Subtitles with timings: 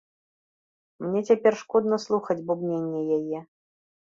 [1.03, 3.39] Мне цяпер шкодна слухаць бубненне яе.